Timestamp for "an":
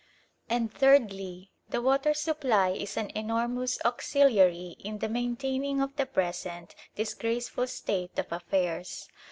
2.97-3.15